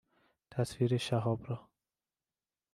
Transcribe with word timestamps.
تصویر 0.51 0.97
شهاب 0.97 1.45
را 1.49 1.69